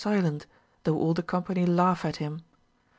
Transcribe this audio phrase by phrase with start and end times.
[0.03, 0.47] 267 silent,
[0.83, 2.41] though all the company laugh at him.